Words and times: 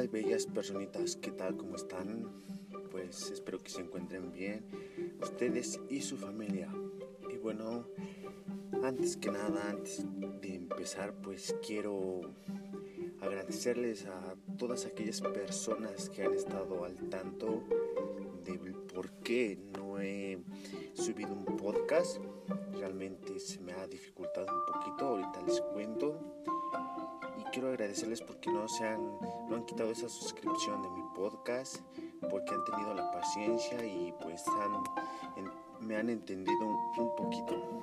Hola, 0.00 0.08
bellas 0.10 0.46
personitas, 0.46 1.16
¿qué 1.16 1.30
tal? 1.30 1.58
¿Cómo 1.58 1.76
están? 1.76 2.26
Pues 2.90 3.30
espero 3.32 3.62
que 3.62 3.68
se 3.68 3.82
encuentren 3.82 4.32
bien, 4.32 4.64
ustedes 5.20 5.78
y 5.90 6.00
su 6.00 6.16
familia. 6.16 6.72
Y 7.30 7.36
bueno, 7.36 7.86
antes 8.82 9.18
que 9.18 9.30
nada, 9.30 9.68
antes 9.68 10.02
de 10.40 10.54
empezar, 10.54 11.12
pues 11.20 11.54
quiero 11.66 12.22
agradecerles 13.20 14.06
a 14.06 14.36
todas 14.56 14.86
aquellas 14.86 15.20
personas 15.20 16.08
que 16.08 16.22
han 16.22 16.32
estado 16.32 16.86
al 16.86 16.96
tanto 17.10 17.62
de 18.42 18.58
por 18.94 19.10
qué 19.22 19.58
no 19.76 20.00
he 20.00 20.38
subido 20.94 21.34
un 21.34 21.44
podcast. 21.58 22.16
Realmente 22.72 23.38
se 23.38 23.60
me 23.60 23.74
ha 23.74 23.86
dificultado 23.86 24.46
un 24.46 24.72
poquito, 24.72 25.08
ahorita 25.08 25.42
les 25.42 25.60
cuento 25.60 26.40
quiero 27.50 27.68
agradecerles 27.68 28.20
porque 28.20 28.50
no 28.50 28.68
se 28.68 28.86
han, 28.86 29.00
no 29.48 29.56
han 29.56 29.64
quitado 29.64 29.90
esa 29.90 30.08
suscripción 30.08 30.82
de 30.82 30.90
mi 30.90 31.02
podcast, 31.14 31.76
porque 32.30 32.54
han 32.54 32.64
tenido 32.64 32.94
la 32.94 33.10
paciencia 33.10 33.84
y 33.84 34.12
pues 34.20 34.42
han, 34.48 34.82
me 35.80 35.96
han 35.96 36.10
entendido 36.10 36.66
un, 36.66 37.16
poquito. 37.16 37.82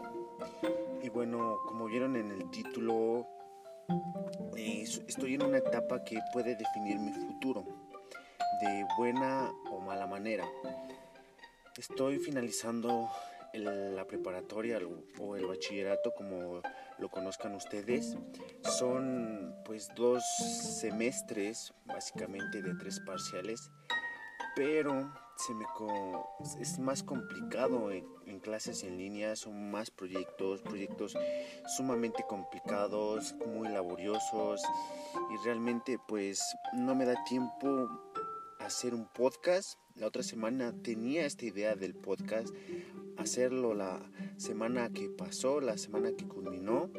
Y 1.01 1.09
bueno, 1.09 1.59
como 1.67 1.85
vieron 1.85 2.15
en 2.15 2.31
el 2.31 2.49
título, 2.49 3.27
estoy 5.07 5.35
en 5.35 5.43
una 5.43 5.57
etapa 5.57 6.03
que 6.03 6.19
puede 6.31 6.55
definir 6.55 6.99
mi 6.99 7.11
futuro, 7.11 7.63
de 8.61 8.85
buena 8.97 9.51
o 9.71 9.79
mala 9.79 10.07
manera. 10.07 10.47
Estoy 11.77 12.19
finalizando 12.19 13.09
la 13.53 14.05
preparatoria 14.05 14.79
o 15.19 15.35
el 15.35 15.45
bachillerato 15.45 16.13
como 16.13 16.61
lo 16.99 17.09
conozcan 17.09 17.55
ustedes. 17.55 18.17
Son 18.63 19.55
pues 19.65 19.89
dos 19.95 20.23
semestres 20.79 21.73
básicamente 21.85 22.61
de 22.61 22.75
tres 22.75 22.99
parciales, 22.99 23.71
pero 24.55 25.13
se 25.37 25.53
me 25.53 25.65
es 26.59 26.79
más 26.79 27.03
complicado 27.03 27.91
en, 27.91 28.05
en, 28.25 28.39
clases 28.39 28.83
en 28.83 28.97
línea, 28.97 29.35
son 29.35 29.69
más 29.69 29.91
proyectos, 29.91 30.61
proyectos 30.61 31.15
sumamente 31.75 32.25
complicados, 32.27 33.35
muy 33.45 33.67
laboriosos 33.69 34.61
y 35.31 35.45
realmente 35.45 35.99
pues 36.07 36.41
no 36.73 36.95
me 36.95 37.05
da 37.05 37.23
tiempo 37.25 37.87
hacer 38.59 38.93
un 38.93 39.05
podcast. 39.05 39.79
La 39.95 40.07
otra 40.07 40.23
semana 40.23 40.73
tenía 40.83 41.25
esta 41.25 41.45
idea 41.45 41.75
del 41.75 41.95
podcast, 41.95 42.49
hacerlo 43.17 43.73
la 43.73 43.99
semana 44.37 44.89
que 44.91 45.09
pasó, 45.09 45.61
la 45.61 45.77
semana 45.77 46.11
que 46.11 46.25
culminó. 46.25 46.89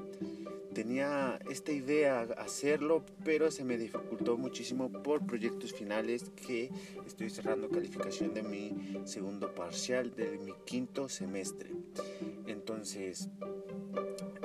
Tenía 0.75 1.39
esta 1.51 1.73
idea 1.73 2.21
hacerlo, 2.37 3.05
pero 3.25 3.51
se 3.51 3.65
me 3.65 3.77
dificultó 3.77 4.37
muchísimo 4.37 4.93
por 4.93 5.27
proyectos 5.27 5.73
finales 5.73 6.31
que 6.47 6.71
estoy 7.07 7.31
cerrando 7.31 7.69
calificación 7.69 8.35
de 8.35 8.43
mi 8.43 9.01
segundo 9.05 9.55
parcial 9.55 10.15
de 10.15 10.39
mi 10.39 10.53
quinto 10.65 11.09
semestre. 11.09 11.71
Entonces, 12.47 13.29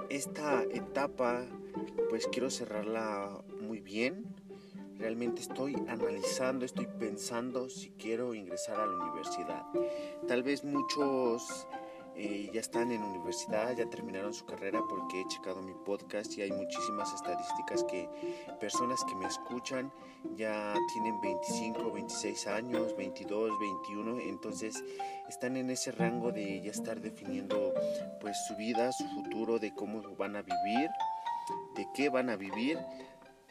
esta 0.09 0.63
etapa 0.63 1.45
pues 2.09 2.27
quiero 2.27 2.49
cerrarla 2.49 3.44
muy 3.61 3.79
bien. 3.79 4.25
Realmente 5.04 5.42
estoy 5.42 5.76
analizando, 5.90 6.64
estoy 6.64 6.88
pensando 6.88 7.70
si 7.70 7.90
quiero 7.90 8.34
ingresar 8.34 8.80
a 8.80 8.86
la 8.86 8.96
universidad. 8.96 9.66
Tal 10.30 10.44
vez 10.44 10.64
muchos 10.64 11.68
eh, 12.16 12.50
ya 12.54 12.62
están 12.62 12.90
en 12.90 13.04
universidad, 13.04 13.76
ya 13.76 13.90
terminaron 13.90 14.34
su 14.34 14.46
carrera 14.46 14.81
porque 14.88 15.20
he 15.20 15.28
checado 15.28 15.62
mi 15.62 15.74
podcast 15.74 16.38
y 16.38 16.44
hay 16.44 16.54
muchísimas 16.54 17.14
estadísticas 17.14 17.84
que 17.84 18.08
personas 18.62 19.04
que 19.04 19.14
me 19.16 19.26
escuchan 19.26 19.92
ya 20.38 20.74
tienen 20.94 21.20
25, 21.20 21.92
26 21.92 22.48
años, 22.48 22.96
22, 22.96 23.59
21, 23.59 24.19
entonces 24.22 24.81
están 25.28 25.58
en 25.58 25.69
ese 25.69 25.92
rango 25.92 26.31
de 26.31 26.62
ya 26.62 26.72
estar 26.72 27.02
definiendo 27.02 27.74
pues 28.22 28.38
su 28.47 28.56
vida, 28.56 28.94
su 28.94 29.03
futuro, 29.09 29.59
de 29.59 29.75
cómo 29.75 30.02
van 30.16 30.38
a 30.38 30.44
vivir, 30.44 30.90
de 31.75 31.88
qué 31.94 32.08
van 32.08 32.30
a 32.30 32.38
vivir 32.38 32.80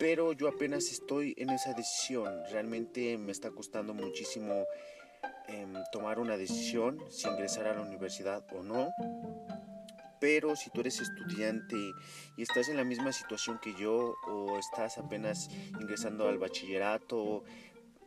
pero 0.02 0.32
yo 0.32 0.48
apenas 0.48 0.90
estoy 0.90 1.32
en 1.38 1.50
esa 1.50 1.74
decisión. 1.74 2.42
Realmente 2.50 3.16
me 3.18 3.30
está 3.30 3.52
costando 3.52 3.94
muchísimo 3.94 4.66
Em, 5.48 5.74
tomar 5.90 6.18
una 6.18 6.36
decisión 6.36 7.02
si 7.10 7.28
ingresar 7.28 7.66
a 7.66 7.74
la 7.74 7.82
universidad 7.82 8.44
o 8.54 8.62
no. 8.62 8.94
Pero 10.20 10.54
si 10.54 10.70
tú 10.70 10.80
eres 10.80 11.00
estudiante 11.00 11.76
y 12.36 12.42
estás 12.42 12.68
en 12.68 12.76
la 12.76 12.84
misma 12.84 13.12
situación 13.12 13.58
que 13.60 13.74
yo 13.74 14.14
o 14.28 14.56
estás 14.56 14.98
apenas 14.98 15.50
ingresando 15.80 16.28
al 16.28 16.38
bachillerato, 16.38 17.42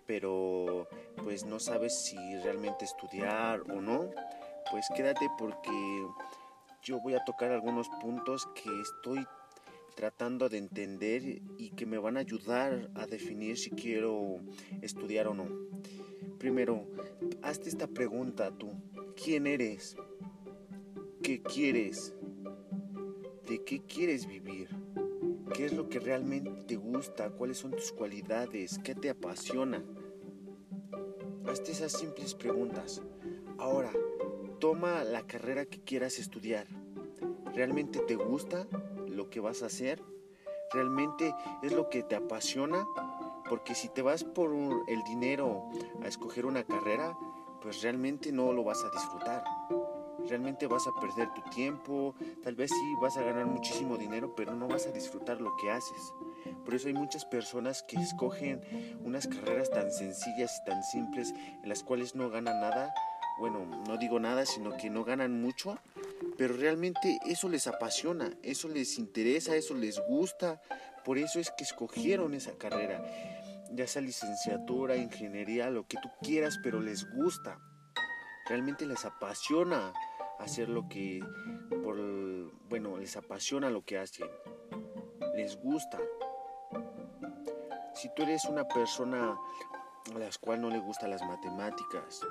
pero 0.07 0.87
pues 1.23 1.45
no 1.45 1.59
sabes 1.59 2.05
si 2.05 2.17
realmente 2.37 2.85
estudiar 2.85 3.61
o 3.69 3.81
no, 3.81 4.09
pues 4.71 4.87
quédate 4.95 5.27
porque 5.37 6.07
yo 6.83 7.01
voy 7.01 7.15
a 7.15 7.23
tocar 7.25 7.51
algunos 7.51 7.89
puntos 8.01 8.47
que 8.55 8.69
estoy 8.81 9.25
tratando 9.95 10.49
de 10.49 10.57
entender 10.57 11.41
y 11.57 11.69
que 11.71 11.85
me 11.85 11.97
van 11.97 12.17
a 12.17 12.19
ayudar 12.19 12.91
a 12.95 13.07
definir 13.07 13.57
si 13.57 13.71
quiero 13.71 14.39
estudiar 14.81 15.27
o 15.27 15.33
no. 15.33 15.47
Primero, 16.37 16.85
hazte 17.41 17.69
esta 17.69 17.87
pregunta 17.87 18.51
tú. 18.51 18.71
¿Quién 19.15 19.47
eres? 19.47 19.95
¿Qué 21.23 21.41
quieres? 21.41 22.13
¿De 23.47 23.63
qué 23.63 23.81
quieres 23.81 24.27
vivir? 24.27 24.69
¿Qué 25.53 25.65
es 25.65 25.73
lo 25.73 25.87
que 25.87 25.99
realmente 25.99 26.51
te 26.67 26.75
gusta? 26.75 27.29
¿Cuáles 27.29 27.57
son 27.57 27.71
tus 27.71 27.91
cualidades? 27.93 28.77
¿Qué 28.83 28.93
te 28.93 29.09
apasiona? 29.09 29.83
Hazte 31.47 31.71
esas 31.71 31.93
simples 31.93 32.35
preguntas. 32.35 33.01
Ahora, 33.57 33.93
toma 34.59 35.05
la 35.05 35.25
carrera 35.25 35.65
que 35.65 35.79
quieras 35.79 36.19
estudiar. 36.19 36.67
¿Realmente 37.53 37.99
te 37.99 38.15
gusta 38.15 38.67
lo 39.15 39.29
que 39.29 39.39
vas 39.39 39.63
a 39.63 39.67
hacer? 39.67 40.01
¿Realmente 40.73 41.33
es 41.63 41.71
lo 41.71 41.89
que 41.89 42.03
te 42.03 42.15
apasiona? 42.15 42.87
Porque 43.49 43.75
si 43.75 43.89
te 43.89 44.01
vas 44.01 44.23
por 44.23 44.51
el 44.87 45.03
dinero 45.03 45.69
a 46.03 46.07
escoger 46.07 46.45
una 46.45 46.63
carrera, 46.63 47.17
pues 47.61 47.81
realmente 47.81 48.31
no 48.31 48.53
lo 48.53 48.63
vas 48.63 48.83
a 48.83 48.89
disfrutar. 48.89 49.43
Realmente 50.27 50.65
vas 50.65 50.87
a 50.87 50.99
perder 50.99 51.31
tu 51.33 51.41
tiempo, 51.51 52.15
tal 52.43 52.55
vez 52.55 52.71
sí 52.71 52.95
vas 52.99 53.15
a 53.17 53.21
ganar 53.21 53.45
muchísimo 53.45 53.95
dinero, 53.95 54.33
pero 54.35 54.55
no 54.55 54.67
vas 54.67 54.87
a 54.87 54.91
disfrutar 54.91 55.39
lo 55.39 55.55
que 55.57 55.69
haces. 55.69 56.13
Por 56.63 56.73
eso 56.73 56.87
hay 56.87 56.95
muchas 56.95 57.25
personas 57.25 57.83
que 57.83 57.97
escogen 57.97 58.61
unas 59.03 59.27
carreras 59.27 59.69
tan 59.69 59.91
sencillas 59.91 60.59
y 60.61 60.69
tan 60.69 60.83
simples 60.83 61.31
en 61.61 61.69
las 61.69 61.83
cuales 61.83 62.15
no 62.15 62.29
ganan 62.31 62.59
nada. 62.59 62.91
Bueno, 63.39 63.65
no 63.87 63.97
digo 63.97 64.19
nada, 64.19 64.45
sino 64.45 64.75
que 64.77 64.89
no 64.89 65.03
ganan 65.03 65.41
mucho, 65.41 65.77
pero 66.37 66.55
realmente 66.55 67.19
eso 67.25 67.49
les 67.49 67.67
apasiona, 67.67 68.31
eso 68.43 68.67
les 68.67 68.97
interesa, 68.97 69.55
eso 69.55 69.73
les 69.73 69.99
gusta, 70.07 70.61
por 71.03 71.17
eso 71.17 71.39
es 71.39 71.51
que 71.51 71.63
escogieron 71.63 72.33
esa 72.33 72.57
carrera, 72.57 73.03
ya 73.71 73.87
sea 73.87 74.01
licenciatura, 74.01 74.95
ingeniería, 74.95 75.69
lo 75.69 75.87
que 75.87 75.97
tú 76.01 76.09
quieras, 76.21 76.59
pero 76.63 76.79
les 76.79 77.09
gusta. 77.13 77.59
Realmente 78.47 78.85
les 78.85 79.05
apasiona 79.05 79.93
hacer 80.39 80.69
lo 80.69 80.87
que, 80.87 81.23
por, 81.83 81.97
bueno, 82.69 82.97
les 82.97 83.15
apasiona 83.17 83.69
lo 83.69 83.83
que 83.83 83.97
hacen. 83.97 84.27
Les 85.35 85.57
gusta. 85.57 85.99
Si 87.93 88.09
tú 88.15 88.23
eres 88.23 88.45
una 88.45 88.67
persona 88.67 89.37
a 90.13 90.19
la 90.19 90.29
cual 90.39 90.61
no 90.61 90.69
le 90.69 90.79
gustan 90.79 91.09
las 91.09 91.23
matemáticas, 91.23 92.21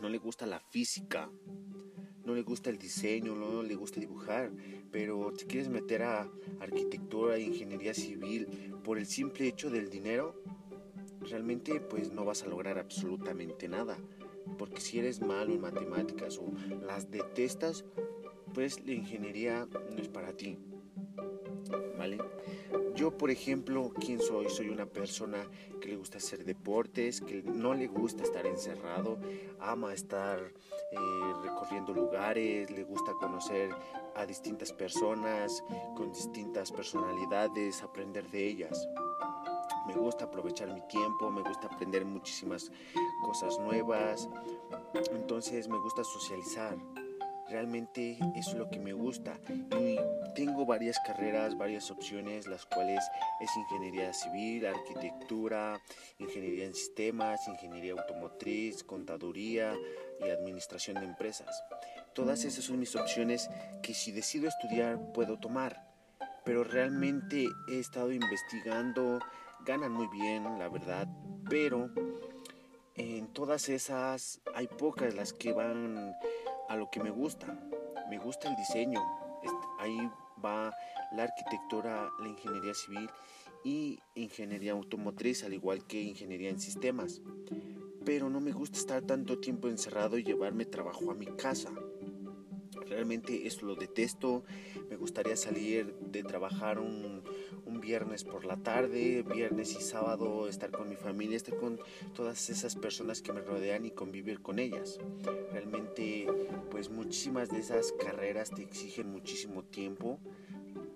no 0.00 0.08
le 0.08 0.18
gusta 0.18 0.46
la 0.46 0.60
física, 0.60 1.30
no 2.26 2.34
le 2.34 2.42
gusta 2.42 2.70
el 2.70 2.78
diseño, 2.78 3.36
no 3.36 3.62
le 3.62 3.76
gusta 3.76 4.00
dibujar, 4.00 4.50
pero 4.90 5.32
te 5.32 5.46
quieres 5.46 5.68
meter 5.68 6.02
a 6.02 6.28
arquitectura, 6.58 7.38
ingeniería 7.38 7.94
civil 7.94 8.48
por 8.82 8.98
el 8.98 9.06
simple 9.06 9.46
hecho 9.46 9.70
del 9.70 9.88
dinero, 9.88 10.34
realmente 11.20 11.80
pues 11.80 12.12
no 12.12 12.24
vas 12.24 12.42
a 12.42 12.48
lograr 12.48 12.78
absolutamente 12.78 13.68
nada. 13.68 13.96
Porque 14.58 14.80
si 14.80 14.98
eres 14.98 15.20
malo 15.20 15.54
en 15.54 15.60
matemáticas 15.60 16.38
o 16.38 16.52
las 16.84 17.10
detestas, 17.10 17.84
pues 18.54 18.84
la 18.84 18.92
ingeniería 18.92 19.68
no 19.90 20.02
es 20.02 20.08
para 20.08 20.32
ti. 20.32 20.58
¿Vale? 21.98 22.18
Yo, 22.94 23.16
por 23.16 23.30
ejemplo, 23.30 23.92
¿quién 24.00 24.20
soy? 24.20 24.48
Soy 24.48 24.68
una 24.68 24.86
persona 24.86 25.48
que 25.80 25.88
le 25.88 25.96
gusta 25.96 26.18
hacer 26.18 26.44
deportes, 26.44 27.20
que 27.20 27.42
no 27.42 27.74
le 27.74 27.88
gusta 27.88 28.22
estar 28.22 28.46
encerrado, 28.46 29.18
ama 29.58 29.92
estar 29.92 30.52
eh, 30.92 31.34
recorriendo 31.42 31.92
lugares, 31.92 32.70
le 32.70 32.84
gusta 32.84 33.12
conocer 33.14 33.70
a 34.14 34.24
distintas 34.24 34.72
personas 34.72 35.62
con 35.96 36.12
distintas 36.12 36.70
personalidades, 36.70 37.82
aprender 37.82 38.28
de 38.30 38.46
ellas. 38.46 38.88
Me 39.86 39.94
gusta 39.94 40.24
aprovechar 40.24 40.72
mi 40.72 40.80
tiempo, 40.88 41.30
me 41.30 41.42
gusta 41.42 41.68
aprender 41.68 42.04
muchísimas 42.04 42.70
cosas 43.24 43.58
nuevas, 43.58 44.28
entonces 45.12 45.68
me 45.68 45.78
gusta 45.78 46.02
socializar. 46.02 46.76
Realmente 47.48 48.18
eso 48.34 48.50
es 48.50 48.56
lo 48.56 48.68
que 48.68 48.80
me 48.80 48.92
gusta. 48.92 49.38
Y 49.78 49.96
tengo 50.34 50.66
varias 50.66 50.98
carreras, 51.06 51.56
varias 51.56 51.90
opciones, 51.92 52.48
las 52.48 52.66
cuales 52.66 53.00
es 53.40 53.56
ingeniería 53.56 54.12
civil, 54.12 54.66
arquitectura, 54.66 55.80
ingeniería 56.18 56.64
en 56.64 56.74
sistemas, 56.74 57.46
ingeniería 57.46 57.92
automotriz, 57.92 58.82
contaduría 58.82 59.74
y 60.20 60.30
administración 60.30 60.96
de 60.96 61.06
empresas. 61.06 61.62
Todas 62.14 62.44
esas 62.44 62.64
son 62.64 62.78
mis 62.78 62.96
opciones 62.96 63.50
que 63.82 63.94
si 63.94 64.12
decido 64.12 64.48
estudiar 64.48 65.12
puedo 65.12 65.38
tomar, 65.38 65.86
pero 66.44 66.64
realmente 66.64 67.46
he 67.68 67.78
estado 67.78 68.12
investigando, 68.12 69.18
ganan 69.64 69.92
muy 69.92 70.08
bien, 70.08 70.58
la 70.58 70.68
verdad, 70.68 71.08
pero 71.50 71.90
en 72.94 73.26
todas 73.32 73.68
esas 73.68 74.40
hay 74.54 74.68
pocas 74.68 75.14
las 75.14 75.32
que 75.32 75.52
van 75.52 76.14
a 76.68 76.76
lo 76.76 76.90
que 76.90 77.00
me 77.00 77.10
gusta. 77.10 77.58
Me 78.08 78.18
gusta 78.18 78.48
el 78.48 78.56
diseño, 78.56 79.00
ahí 79.78 80.10
va 80.42 80.72
la 81.12 81.24
arquitectura, 81.24 82.08
la 82.20 82.28
ingeniería 82.28 82.74
civil 82.74 83.10
y 83.64 83.98
ingeniería 84.14 84.72
automotriz, 84.72 85.44
al 85.44 85.52
igual 85.52 85.86
que 85.86 86.00
ingeniería 86.00 86.50
en 86.50 86.60
sistemas. 86.60 87.20
Pero 88.06 88.30
no 88.30 88.40
me 88.40 88.52
gusta 88.52 88.78
estar 88.78 89.02
tanto 89.02 89.38
tiempo 89.38 89.68
encerrado 89.68 90.16
y 90.16 90.22
llevarme 90.22 90.64
trabajo 90.64 91.10
a 91.10 91.14
mi 91.14 91.26
casa. 91.26 91.70
Realmente 92.88 93.48
esto 93.48 93.66
lo 93.66 93.74
detesto. 93.74 94.44
Me 94.88 94.96
gustaría 94.96 95.36
salir 95.36 95.92
de 95.94 96.22
trabajar 96.22 96.78
un, 96.78 97.24
un, 97.64 97.80
viernes 97.80 98.22
por 98.22 98.44
la 98.44 98.56
tarde, 98.58 99.22
viernes 99.22 99.74
y 99.74 99.80
sábado, 99.80 100.48
estar 100.48 100.70
con 100.70 100.88
mi 100.88 100.94
familia, 100.94 101.36
estar 101.36 101.56
con 101.56 101.80
todas 102.14 102.48
esas 102.48 102.76
personas 102.76 103.22
que 103.22 103.32
me 103.32 103.40
rodean 103.40 103.84
y 103.86 103.90
convivir 103.90 104.40
con 104.40 104.60
ellas. 104.60 105.00
Realmente, 105.50 106.28
pues 106.70 106.90
muchísimas 106.90 107.48
de 107.50 107.58
esas 107.58 107.92
carreras 107.92 108.50
te 108.50 108.62
exigen 108.62 109.10
muchísimo 109.10 109.64
tiempo, 109.64 110.20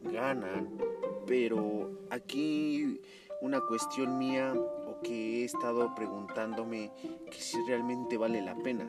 ganan, 0.05 0.79
pero 1.27 2.07
aquí 2.11 3.01
una 3.41 3.61
cuestión 3.61 4.19
mía 4.19 4.55
que 5.03 5.43
he 5.43 5.45
estado 5.45 5.95
preguntándome 5.95 6.93
que 7.31 7.41
si 7.41 7.61
realmente 7.67 8.17
vale 8.17 8.41
la 8.41 8.55
pena 8.57 8.89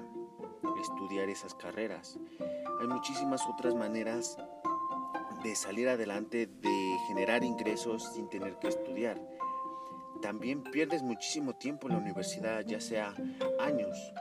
estudiar 0.81 1.29
esas 1.29 1.53
carreras. 1.53 2.17
Hay 2.79 2.87
muchísimas 2.87 3.41
otras 3.47 3.75
maneras 3.75 4.37
de 5.43 5.55
salir 5.55 5.89
adelante, 5.89 6.47
de 6.47 6.97
generar 7.07 7.43
ingresos 7.43 8.13
sin 8.13 8.29
tener 8.29 8.57
que 8.59 8.67
estudiar. 8.67 9.19
También 10.21 10.63
pierdes 10.63 11.01
muchísimo 11.01 11.55
tiempo 11.55 11.87
en 11.87 11.93
la 11.93 11.99
universidad, 11.99 12.63
ya 12.65 12.79
sea 12.79 13.15
años. 13.59 14.13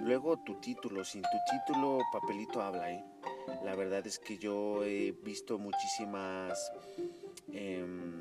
Luego 0.00 0.38
tu 0.38 0.54
título, 0.60 1.04
sin 1.04 1.22
tu 1.22 1.38
título, 1.50 1.98
papelito 2.12 2.62
habla. 2.62 2.90
¿eh? 2.90 3.04
La 3.64 3.74
verdad 3.74 4.06
es 4.06 4.18
que 4.18 4.38
yo 4.38 4.84
he 4.84 5.12
visto 5.12 5.58
muchísimas... 5.58 6.72
Em, 7.52 8.20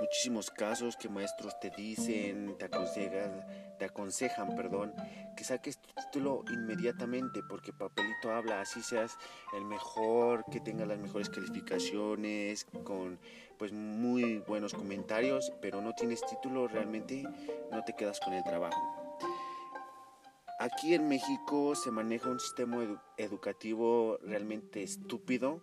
muchísimos 0.00 0.50
casos 0.50 0.96
que 0.96 1.08
maestros 1.08 1.58
te 1.60 1.70
dicen, 1.70 2.56
te 2.58 2.66
aconsejan, 2.66 3.44
te 3.78 3.84
aconsejan, 3.84 4.54
perdón, 4.54 4.94
que 5.36 5.44
saques 5.44 5.78
tu 5.80 5.88
título 5.94 6.44
inmediatamente 6.50 7.40
porque 7.48 7.72
papelito 7.72 8.32
habla, 8.32 8.60
así 8.60 8.82
seas 8.82 9.16
el 9.56 9.64
mejor, 9.64 10.44
que 10.50 10.60
tengas 10.60 10.88
las 10.88 10.98
mejores 10.98 11.30
calificaciones, 11.30 12.66
con 12.84 13.18
pues 13.58 13.72
muy 13.72 14.38
buenos 14.38 14.72
comentarios, 14.72 15.52
pero 15.60 15.80
no 15.80 15.94
tienes 15.94 16.24
título, 16.26 16.68
realmente 16.68 17.24
no 17.72 17.84
te 17.84 17.94
quedas 17.94 18.20
con 18.20 18.34
el 18.34 18.44
trabajo. 18.44 18.80
Aquí 20.60 20.94
en 20.94 21.08
México 21.08 21.76
se 21.76 21.92
maneja 21.92 22.30
un 22.30 22.40
sistema 22.40 22.84
educativo 23.16 24.18
realmente 24.22 24.82
estúpido 24.82 25.62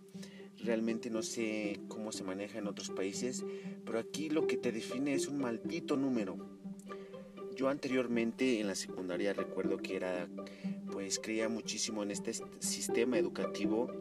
Realmente 0.63 1.09
no 1.09 1.21
sé 1.21 1.79
cómo 1.87 2.11
se 2.11 2.23
maneja 2.23 2.59
en 2.59 2.67
otros 2.67 2.89
países, 2.89 3.43
pero 3.85 3.99
aquí 3.99 4.29
lo 4.29 4.47
que 4.47 4.57
te 4.57 4.71
define 4.71 5.13
es 5.13 5.27
un 5.27 5.39
maldito 5.39 5.97
número. 5.97 6.37
Yo 7.55 7.69
anteriormente 7.69 8.59
en 8.59 8.67
la 8.67 8.75
secundaria 8.75 9.33
recuerdo 9.33 9.77
que 9.77 9.95
era, 9.95 10.27
pues 10.91 11.19
creía 11.19 11.47
muchísimo 11.49 12.03
en 12.03 12.11
este 12.11 12.33
sistema 12.59 13.17
educativo, 13.17 13.91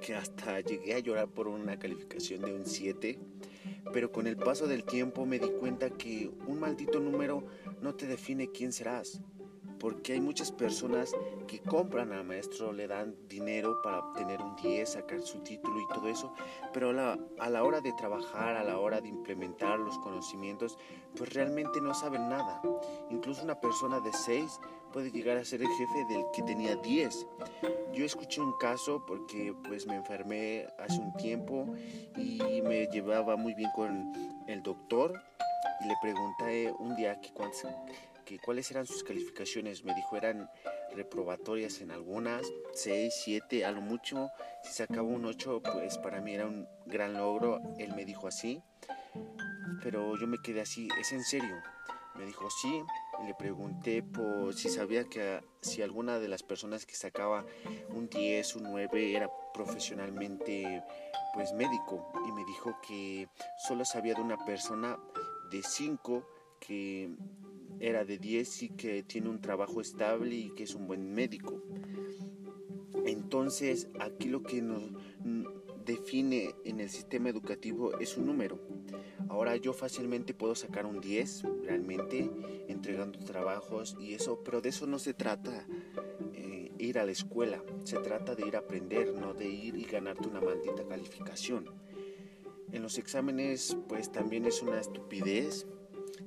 que 0.00 0.14
hasta 0.14 0.60
llegué 0.60 0.94
a 0.94 0.98
llorar 1.00 1.28
por 1.28 1.48
una 1.48 1.78
calificación 1.78 2.42
de 2.42 2.52
un 2.52 2.64
7, 2.64 3.18
pero 3.92 4.12
con 4.12 4.26
el 4.26 4.36
paso 4.36 4.66
del 4.66 4.84
tiempo 4.84 5.26
me 5.26 5.38
di 5.38 5.48
cuenta 5.48 5.90
que 5.90 6.30
un 6.46 6.60
maldito 6.60 7.00
número 7.00 7.46
no 7.82 7.94
te 7.94 8.06
define 8.06 8.50
quién 8.50 8.72
serás 8.72 9.20
porque 9.78 10.14
hay 10.14 10.20
muchas 10.20 10.50
personas 10.50 11.12
que 11.46 11.60
compran 11.60 12.12
al 12.12 12.24
maestro, 12.24 12.72
le 12.72 12.86
dan 12.86 13.14
dinero 13.28 13.80
para 13.82 14.00
obtener 14.00 14.40
un 14.42 14.56
10, 14.56 14.88
sacar 14.88 15.20
su 15.20 15.40
título 15.40 15.80
y 15.80 15.88
todo 15.88 16.08
eso, 16.08 16.32
pero 16.72 16.90
a 16.90 16.92
la, 16.92 17.18
a 17.38 17.50
la, 17.50 17.64
hora 17.64 17.80
de 17.80 17.92
trabajar, 17.92 18.56
a 18.56 18.64
la 18.64 18.78
hora 18.78 19.00
de 19.00 19.08
implementar 19.08 19.78
los 19.78 19.98
conocimientos, 19.98 20.78
pues 21.16 21.32
realmente 21.32 21.80
no 21.80 21.94
saben 21.94 22.28
nada. 22.28 22.60
Incluso 23.10 23.42
una 23.42 23.60
persona 23.60 24.00
de 24.00 24.12
6 24.12 24.60
puede 24.92 25.10
llegar 25.10 25.36
a 25.36 25.44
ser 25.44 25.62
el 25.62 25.68
jefe 25.68 26.04
del 26.08 26.24
que 26.32 26.42
tenía 26.42 26.76
10. 26.76 27.26
Yo 27.92 28.04
escuché 28.04 28.40
un 28.40 28.56
caso 28.58 29.04
porque 29.06 29.54
pues 29.68 29.86
me 29.86 29.96
enfermé 29.96 30.66
hace 30.78 31.00
un 31.00 31.12
tiempo 31.16 31.66
y 32.16 32.62
me 32.62 32.86
llevaba 32.86 33.36
muy 33.36 33.54
bien 33.54 33.70
con 33.74 34.12
el 34.46 34.62
doctor 34.62 35.12
y 35.80 35.88
le 35.88 35.94
pregunté 36.00 36.72
un 36.78 36.96
día 36.96 37.20
que 37.20 37.30
cuántos 37.32 37.64
que 38.26 38.38
cuáles 38.38 38.70
eran 38.70 38.86
sus 38.86 39.02
calificaciones. 39.02 39.84
Me 39.84 39.94
dijo 39.94 40.16
eran 40.16 40.50
reprobatorias 40.94 41.80
en 41.80 41.90
algunas, 41.90 42.46
6, 42.74 43.14
7, 43.24 43.64
a 43.64 43.72
lo 43.72 43.80
mucho. 43.80 44.28
Si 44.62 44.72
sacaba 44.72 45.08
un 45.08 45.24
8, 45.24 45.62
pues 45.62 45.96
para 45.98 46.20
mí 46.20 46.34
era 46.34 46.44
un 46.44 46.68
gran 46.84 47.14
logro. 47.14 47.62
Él 47.78 47.94
me 47.94 48.04
dijo 48.04 48.26
así, 48.26 48.60
pero 49.82 50.18
yo 50.20 50.26
me 50.26 50.38
quedé 50.42 50.60
así, 50.60 50.88
¿es 51.00 51.12
en 51.12 51.22
serio? 51.22 51.56
Me 52.16 52.24
dijo 52.24 52.48
sí, 52.50 52.82
y 53.22 53.26
le 53.26 53.34
pregunté 53.34 54.02
por 54.02 54.54
si 54.54 54.68
sabía 54.68 55.04
que 55.04 55.40
si 55.60 55.82
alguna 55.82 56.18
de 56.18 56.28
las 56.28 56.42
personas 56.42 56.86
que 56.86 56.94
sacaba 56.94 57.44
un 57.90 58.08
10, 58.08 58.56
un 58.56 58.64
9 58.64 59.14
era 59.14 59.30
profesionalmente 59.52 60.82
pues 61.34 61.52
médico 61.52 62.10
y 62.26 62.32
me 62.32 62.44
dijo 62.46 62.78
que 62.86 63.28
solo 63.68 63.84
sabía 63.84 64.14
de 64.14 64.22
una 64.22 64.42
persona 64.46 64.98
de 65.50 65.62
5 65.62 66.26
que 66.58 67.10
era 67.80 68.04
de 68.04 68.18
10 68.18 68.62
y 68.62 68.68
que 68.70 69.02
tiene 69.02 69.28
un 69.28 69.40
trabajo 69.40 69.80
estable 69.80 70.34
y 70.34 70.50
que 70.50 70.64
es 70.64 70.74
un 70.74 70.86
buen 70.86 71.12
médico. 71.14 71.62
Entonces, 73.04 73.88
aquí 74.00 74.28
lo 74.28 74.42
que 74.42 74.62
nos 74.62 74.82
define 75.86 76.54
en 76.64 76.80
el 76.80 76.90
sistema 76.90 77.28
educativo 77.28 77.98
es 77.98 78.16
un 78.16 78.26
número. 78.26 78.58
Ahora 79.28 79.56
yo 79.56 79.72
fácilmente 79.72 80.34
puedo 80.34 80.54
sacar 80.54 80.86
un 80.86 81.00
10 81.00 81.42
realmente 81.62 82.30
entregando 82.68 83.18
trabajos 83.20 83.96
y 84.00 84.14
eso, 84.14 84.42
pero 84.44 84.60
de 84.60 84.70
eso 84.70 84.86
no 84.86 84.98
se 84.98 85.14
trata 85.14 85.66
eh, 86.34 86.72
ir 86.78 86.98
a 86.98 87.04
la 87.04 87.12
escuela, 87.12 87.62
se 87.84 87.98
trata 87.98 88.34
de 88.34 88.46
ir 88.46 88.56
a 88.56 88.60
aprender, 88.60 89.14
no 89.14 89.34
de 89.34 89.48
ir 89.48 89.76
y 89.76 89.84
ganarte 89.84 90.28
una 90.28 90.40
maldita 90.40 90.86
calificación. 90.86 91.70
En 92.72 92.82
los 92.82 92.98
exámenes 92.98 93.76
pues 93.88 94.10
también 94.10 94.44
es 94.46 94.62
una 94.62 94.80
estupidez 94.80 95.66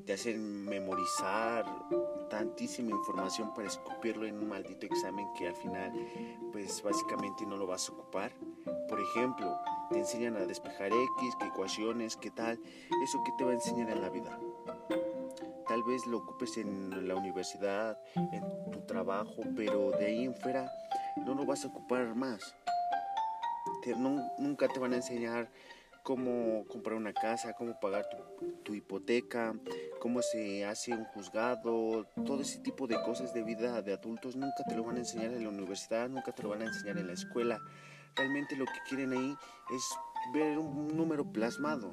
te 0.05 0.13
hacen 0.13 0.65
memorizar 0.65 1.65
tantísima 2.29 2.91
información 2.91 3.53
para 3.53 3.67
escupirlo 3.67 4.25
en 4.25 4.37
un 4.37 4.49
maldito 4.49 4.85
examen 4.85 5.27
que 5.37 5.47
al 5.47 5.55
final 5.55 5.91
pues 6.51 6.81
básicamente 6.83 7.45
no 7.45 7.57
lo 7.57 7.67
vas 7.67 7.89
a 7.89 7.93
ocupar. 7.93 8.31
Por 8.87 8.99
ejemplo, 8.99 9.57
te 9.91 9.99
enseñan 9.99 10.35
a 10.35 10.45
despejar 10.45 10.91
X, 10.91 11.35
qué 11.39 11.47
ecuaciones, 11.47 12.17
qué 12.17 12.31
tal, 12.31 12.59
eso 13.03 13.23
que 13.23 13.31
te 13.37 13.43
va 13.43 13.51
a 13.51 13.55
enseñar 13.55 13.89
en 13.89 14.01
la 14.01 14.09
vida. 14.09 14.39
Tal 15.67 15.83
vez 15.83 16.05
lo 16.07 16.17
ocupes 16.17 16.57
en 16.57 17.07
la 17.07 17.15
universidad, 17.15 17.99
en 18.15 18.71
tu 18.71 18.81
trabajo, 18.81 19.43
pero 19.55 19.91
de 19.91 20.07
ahí 20.07 20.25
en 20.25 20.35
fuera 20.35 20.71
no 21.25 21.35
lo 21.35 21.45
vas 21.45 21.63
a 21.63 21.67
ocupar 21.67 22.15
más. 22.15 22.55
nunca 24.37 24.67
te 24.67 24.79
van 24.79 24.93
a 24.93 24.97
enseñar 24.97 25.49
cómo 26.09 26.65
comprar 26.67 26.97
una 26.97 27.13
casa, 27.13 27.53
cómo 27.53 27.79
pagar 27.79 28.09
tu, 28.63 28.73
hipoteca, 28.73 29.53
cómo 29.99 30.23
se 30.23 30.65
hace 30.65 30.91
un 30.91 31.05
juzgado, 31.05 32.07
todo 32.25 32.41
ese 32.41 32.57
tipo 32.61 32.87
de 32.87 32.99
cosas 33.03 33.31
de 33.31 33.43
vida 33.43 33.79
de 33.83 33.93
adultos 33.93 34.35
nunca 34.35 34.63
te 34.67 34.75
lo 34.75 34.85
van 34.85 34.95
a 34.95 34.99
enseñar 35.01 35.31
en 35.33 35.43
la 35.43 35.49
universidad, 35.49 36.09
nunca 36.09 36.31
te 36.31 36.41
lo 36.41 36.49
van 36.49 36.63
a 36.63 36.65
enseñar 36.65 36.97
en 36.97 37.05
la 37.05 37.13
escuela. 37.13 37.59
Realmente 38.15 38.55
lo 38.55 38.65
que 38.65 38.79
quieren 38.89 39.11
ahí 39.11 39.37
es 39.69 39.83
ver 40.33 40.57
un 40.57 40.97
número 40.97 41.31
plasmado. 41.31 41.91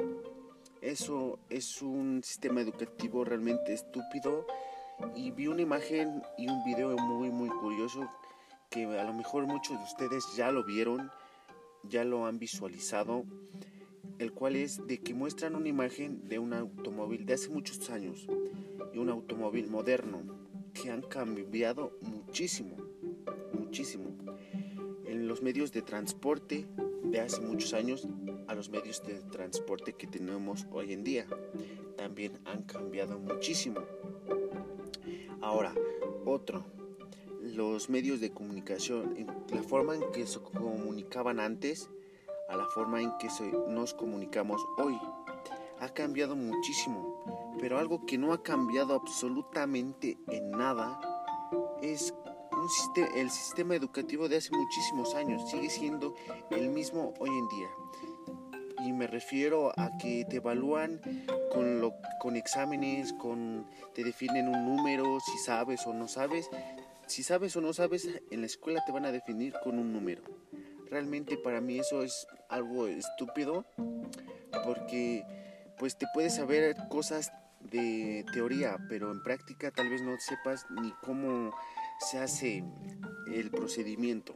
Eso 0.80 1.38
es 1.50 1.82
un 1.82 2.22
sistema 2.24 2.62
educativo 2.62 3.22
realmente 3.22 3.74
estúpido 3.74 4.46
y 5.14 5.30
vi 5.30 5.48
una 5.48 5.60
imagen 5.60 6.22
y 6.38 6.48
un 6.48 6.64
video 6.64 6.96
muy 6.96 7.30
muy 7.30 7.50
curioso 7.50 8.10
que 8.70 8.86
a 8.98 9.04
lo 9.04 9.12
mejor 9.12 9.46
muchos 9.46 9.76
de 9.76 9.84
ustedes 9.84 10.24
ya 10.34 10.50
lo 10.50 10.64
vieron, 10.64 11.10
ya 11.82 12.02
lo 12.02 12.24
han 12.24 12.38
visualizado 12.38 13.26
el 14.18 14.32
cual 14.32 14.56
es 14.56 14.86
de 14.86 14.98
que 14.98 15.14
muestran 15.14 15.54
una 15.54 15.68
imagen 15.68 16.28
de 16.28 16.38
un 16.38 16.52
automóvil 16.52 17.26
de 17.26 17.34
hace 17.34 17.48
muchos 17.48 17.90
años 17.90 18.26
y 18.92 18.98
un 18.98 19.10
automóvil 19.10 19.68
moderno 19.68 20.22
que 20.72 20.90
han 20.90 21.02
cambiado 21.02 21.98
muchísimo, 22.00 22.76
muchísimo. 23.52 24.16
En 25.04 25.28
los 25.28 25.42
medios 25.42 25.72
de 25.72 25.82
transporte 25.82 26.66
de 27.04 27.20
hace 27.20 27.40
muchos 27.40 27.72
años 27.72 28.08
a 28.46 28.54
los 28.54 28.70
medios 28.70 29.02
de 29.04 29.14
transporte 29.22 29.92
que 29.92 30.06
tenemos 30.06 30.66
hoy 30.70 30.92
en 30.92 31.04
día. 31.04 31.26
También 31.96 32.32
han 32.44 32.62
cambiado 32.62 33.18
muchísimo. 33.18 33.80
Ahora, 35.40 35.74
otro, 36.24 36.64
los 37.40 37.88
medios 37.88 38.20
de 38.20 38.30
comunicación, 38.30 39.14
la 39.52 39.62
forma 39.62 39.94
en 39.94 40.02
que 40.12 40.26
se 40.26 40.40
comunicaban 40.40 41.40
antes 41.40 41.88
a 42.48 42.56
la 42.56 42.66
forma 42.66 43.00
en 43.00 43.16
que 43.18 43.28
nos 43.68 43.94
comunicamos 43.94 44.64
hoy. 44.78 44.98
Ha 45.80 45.88
cambiado 45.90 46.36
muchísimo, 46.36 47.54
pero 47.60 47.78
algo 47.78 48.06
que 48.06 48.16
no 48.18 48.32
ha 48.32 48.42
cambiado 48.42 48.94
absolutamente 48.94 50.18
en 50.28 50.50
nada 50.50 50.98
es 51.82 52.14
el 53.14 53.30
sistema 53.30 53.76
educativo 53.76 54.28
de 54.28 54.36
hace 54.36 54.50
muchísimos 54.56 55.14
años. 55.14 55.50
Sigue 55.50 55.70
siendo 55.70 56.14
el 56.50 56.70
mismo 56.70 57.14
hoy 57.18 57.30
en 57.30 57.48
día. 57.48 57.68
Y 58.84 58.92
me 58.92 59.06
refiero 59.06 59.72
a 59.78 59.96
que 59.98 60.24
te 60.28 60.36
evalúan 60.36 61.00
con, 61.52 61.80
lo, 61.80 61.94
con 62.20 62.36
exámenes, 62.36 63.12
con, 63.14 63.66
te 63.94 64.04
definen 64.04 64.48
un 64.48 64.64
número, 64.64 65.18
si 65.20 65.38
sabes 65.38 65.86
o 65.86 65.92
no 65.92 66.08
sabes. 66.08 66.48
Si 67.06 67.22
sabes 67.22 67.56
o 67.56 67.60
no 67.60 67.72
sabes, 67.72 68.08
en 68.30 68.40
la 68.40 68.46
escuela 68.46 68.82
te 68.84 68.92
van 68.92 69.06
a 69.06 69.12
definir 69.12 69.54
con 69.62 69.78
un 69.78 69.92
número. 69.92 70.22
Realmente 70.90 71.36
para 71.36 71.60
mí 71.60 71.78
eso 71.78 72.02
es 72.02 72.26
algo 72.48 72.86
estúpido 72.86 73.66
porque 74.64 75.24
pues 75.78 75.96
te 75.96 76.06
puedes 76.14 76.34
saber 76.34 76.76
cosas 76.88 77.32
de 77.60 78.24
teoría, 78.32 78.76
pero 78.88 79.10
en 79.10 79.22
práctica 79.22 79.70
tal 79.70 79.88
vez 79.88 80.02
no 80.02 80.16
sepas 80.18 80.66
ni 80.70 80.92
cómo 81.02 81.52
se 82.00 82.18
hace 82.18 82.64
el 83.32 83.50
procedimiento. 83.50 84.34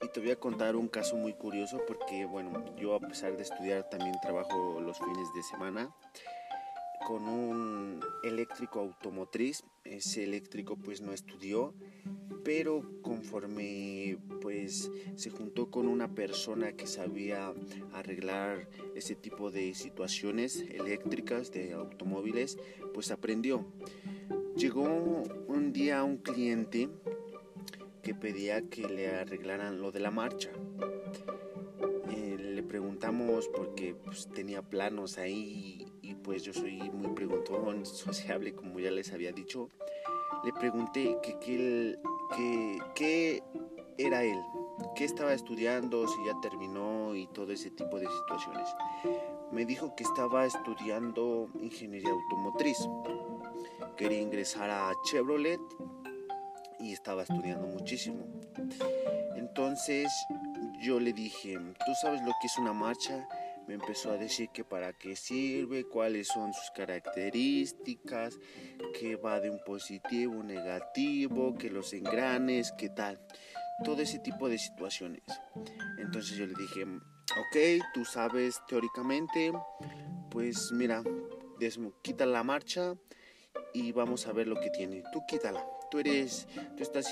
Y 0.00 0.08
te 0.08 0.20
voy 0.20 0.32
a 0.32 0.36
contar 0.36 0.76
un 0.76 0.88
caso 0.88 1.16
muy 1.16 1.32
curioso 1.32 1.80
porque, 1.86 2.26
bueno, 2.26 2.76
yo 2.76 2.94
a 2.94 3.00
pesar 3.00 3.36
de 3.36 3.42
estudiar 3.42 3.88
también 3.88 4.14
trabajo 4.20 4.80
los 4.80 4.98
fines 4.98 5.32
de 5.34 5.42
semana 5.42 5.94
con 7.06 7.28
un 7.28 8.00
eléctrico 8.22 8.80
automotriz. 8.80 9.64
Ese 9.84 10.24
eléctrico 10.24 10.76
pues 10.76 11.00
no 11.00 11.12
estudió, 11.12 11.74
pero 12.42 12.82
conforme 13.02 14.18
pues 14.40 14.90
se 15.16 15.30
juntó 15.30 15.70
con 15.70 15.88
una 15.88 16.14
persona 16.14 16.72
que 16.72 16.86
sabía 16.86 17.52
arreglar 17.92 18.68
ese 18.94 19.14
tipo 19.14 19.50
de 19.50 19.74
situaciones 19.74 20.60
eléctricas 20.70 21.52
de 21.52 21.72
automóviles, 21.72 22.58
pues 22.92 23.10
aprendió. 23.10 23.66
Llegó 24.56 25.22
un 25.48 25.72
día 25.72 26.04
un 26.04 26.18
cliente 26.18 26.88
que 28.02 28.14
pedía 28.14 28.68
que 28.68 28.86
le 28.86 29.08
arreglaran 29.08 29.80
lo 29.80 29.90
de 29.90 30.00
la 30.00 30.10
marcha. 30.10 30.50
Eh, 32.10 32.36
le 32.38 32.62
preguntamos 32.62 33.48
porque 33.48 33.94
pues, 33.94 34.28
tenía 34.28 34.62
planos 34.62 35.18
ahí 35.18 35.83
pues 36.24 36.42
yo 36.42 36.52
soy 36.52 36.90
muy 36.90 37.12
preguntón, 37.14 37.84
sociable, 37.84 38.54
como 38.54 38.80
ya 38.80 38.90
les 38.90 39.12
había 39.12 39.30
dicho. 39.30 39.68
Le 40.42 40.52
pregunté 40.52 41.18
que 41.22 41.38
qué 42.94 43.42
era 43.98 44.24
él, 44.24 44.40
qué 44.96 45.04
estaba 45.04 45.34
estudiando, 45.34 46.08
si 46.08 46.24
ya 46.24 46.32
terminó 46.40 47.14
y 47.14 47.26
todo 47.28 47.52
ese 47.52 47.70
tipo 47.70 48.00
de 48.00 48.08
situaciones. 48.08 48.68
Me 49.52 49.64
dijo 49.64 49.94
que 49.94 50.02
estaba 50.04 50.46
estudiando 50.46 51.48
ingeniería 51.60 52.10
automotriz. 52.10 52.78
Quería 53.96 54.20
ingresar 54.20 54.70
a 54.70 54.92
Chevrolet 55.04 55.60
y 56.80 56.92
estaba 56.92 57.22
estudiando 57.22 57.66
muchísimo. 57.66 58.24
Entonces 59.36 60.10
yo 60.80 60.98
le 60.98 61.12
dije, 61.12 61.58
¿tú 61.58 61.92
sabes 62.02 62.20
lo 62.22 62.32
que 62.40 62.46
es 62.46 62.58
una 62.58 62.72
marcha? 62.72 63.28
Me 63.66 63.74
empezó 63.74 64.10
a 64.10 64.16
decir 64.16 64.50
que 64.50 64.64
para 64.64 64.92
qué 64.92 65.16
sirve, 65.16 65.84
cuáles 65.84 66.28
son 66.28 66.52
sus 66.52 66.70
características, 66.70 68.38
que 68.98 69.16
va 69.16 69.40
de 69.40 69.50
un 69.50 69.60
positivo, 69.64 70.34
un 70.34 70.48
negativo, 70.48 71.54
que 71.54 71.70
los 71.70 71.92
engranes, 71.92 72.72
qué 72.72 72.88
tal. 72.90 73.20
Todo 73.84 74.02
ese 74.02 74.18
tipo 74.18 74.48
de 74.48 74.58
situaciones. 74.58 75.22
Entonces 75.98 76.36
yo 76.36 76.46
le 76.46 76.54
dije, 76.54 76.84
ok, 76.84 77.84
tú 77.92 78.04
sabes 78.04 78.60
teóricamente, 78.68 79.52
pues 80.30 80.70
mira, 80.72 81.02
quita 82.02 82.26
la 82.26 82.42
marcha 82.42 82.94
y 83.72 83.92
vamos 83.92 84.26
a 84.26 84.32
ver 84.32 84.46
lo 84.46 84.60
que 84.60 84.70
tiene. 84.70 85.02
Tú 85.12 85.22
quítala. 85.26 85.64
Tú 85.90 86.00
eres, 86.00 86.48
tú 86.76 86.82
estás 86.82 87.06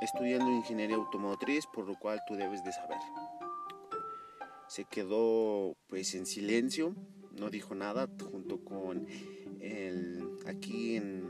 estudiando 0.00 0.50
ingeniería 0.50 0.96
automotriz, 0.96 1.66
por 1.66 1.86
lo 1.86 1.98
cual 1.98 2.20
tú 2.28 2.36
debes 2.36 2.62
de 2.62 2.72
saber 2.72 2.98
se 4.70 4.84
quedó 4.84 5.76
pues 5.88 6.14
en 6.14 6.26
silencio, 6.26 6.94
no 7.36 7.50
dijo 7.50 7.74
nada, 7.74 8.08
junto 8.30 8.64
con 8.64 9.04
el, 9.58 10.24
aquí 10.46 10.94
en, 10.94 11.24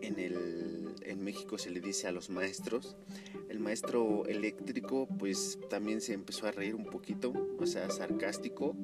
en, 0.00 0.18
el, 0.18 0.94
en 1.02 1.22
México 1.22 1.58
se 1.58 1.68
le 1.68 1.82
dice 1.82 2.08
a 2.08 2.12
los 2.12 2.30
maestros, 2.30 2.96
el 3.50 3.60
maestro 3.60 4.24
eléctrico 4.24 5.06
pues 5.18 5.58
también 5.68 6.00
se 6.00 6.14
empezó 6.14 6.46
a 6.46 6.52
reír 6.52 6.74
un 6.74 6.86
poquito, 6.86 7.34
o 7.60 7.66
sea, 7.66 7.90
sarcástico, 7.90 8.74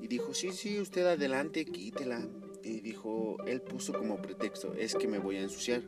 y 0.00 0.08
dijo, 0.08 0.32
sí, 0.32 0.50
sí, 0.52 0.80
usted 0.80 1.06
adelante, 1.06 1.66
quítela. 1.66 2.26
Y 2.64 2.80
dijo, 2.80 3.36
él 3.44 3.60
puso 3.60 3.92
como 3.92 4.22
pretexto, 4.22 4.72
es 4.74 4.94
que 4.94 5.08
me 5.08 5.18
voy 5.18 5.36
a 5.36 5.42
ensuciar 5.42 5.82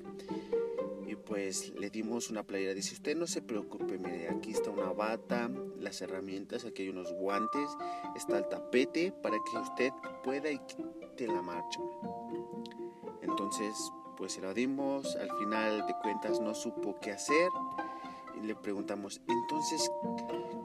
pues 1.25 1.73
le 1.79 1.91
dimos 1.91 2.31
una 2.31 2.43
playera. 2.45 2.75
Dice, 2.75 2.95
usted 2.95 3.17
no 3.17 3.27
se 3.27 3.43
preocupe, 3.43 3.99
mire, 3.99 4.29
aquí 4.29 4.51
está 4.53 4.71
una 4.71 4.93
bata, 4.93 5.51
las 5.85 6.01
herramientas, 6.01 6.65
aquí 6.65 6.83
hay 6.83 6.89
unos 6.89 7.13
guantes, 7.13 7.69
está 8.17 8.39
el 8.39 8.49
tapete 8.49 9.13
para 9.13 9.37
que 9.37 9.59
usted 9.59 9.93
pueda 10.25 10.51
y 10.51 10.59
quite 10.59 11.29
la 11.29 11.43
marcha. 11.43 11.81
Entonces, 13.23 13.75
pues 14.17 14.33
se 14.33 14.41
lo 14.41 14.55
dimos, 14.55 15.15
al 15.17 15.31
final 15.39 15.87
de 15.87 15.95
cuentas 16.03 16.41
no 16.41 16.55
supo 16.55 16.99
qué 17.01 17.13
hacer 17.13 17.49
y 18.37 18.47
le 18.47 18.57
preguntamos, 18.57 19.21
entonces, 19.29 19.91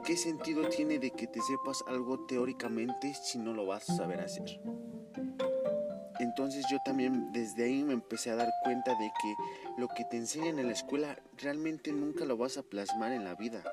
¿qué 0.04 0.18
sentido 0.18 0.68
tiene 0.70 0.98
de 0.98 1.12
que 1.12 1.28
te 1.28 1.42
sepas 1.42 1.84
algo 1.88 2.26
teóricamente 2.26 3.14
si 3.14 3.38
no 3.38 3.54
lo 3.54 3.66
vas 3.66 3.90
a 3.90 3.96
saber 3.96 4.22
hacer? 4.22 4.60
Entonces 6.20 6.66
yo 6.70 6.78
también 6.84 7.32
desde 7.32 7.64
ahí 7.64 7.84
me 7.84 7.94
empecé 7.94 8.30
a 8.30 8.36
dar 8.36 8.50
cuenta 8.64 8.94
de 8.96 9.12
que 9.22 9.36
lo 9.78 9.88
que 9.88 10.04
te 10.04 10.18
enseñan 10.18 10.60
en 10.60 10.68
la 10.68 10.74
escuela 10.74 11.18
realmente 11.38 11.94
nunca 11.94 12.26
lo 12.26 12.36
vas 12.36 12.58
a 12.58 12.64
plasmar 12.64 13.14
en 13.14 13.24
la 13.24 13.36
vida. 13.36 13.64